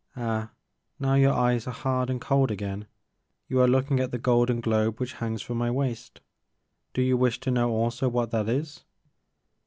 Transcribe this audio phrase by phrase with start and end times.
[0.15, 0.49] Ah,
[0.99, 2.87] now your eyes are hard and cold again;
[3.47, 6.21] you are looking at the golden globe which hangs from my waist.
[6.95, 8.83] Do you wish to know also what that is?"